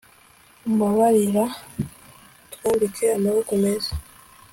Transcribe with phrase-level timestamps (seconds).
[0.67, 1.43] umbabarira
[2.45, 3.93] utwambike amaboko meza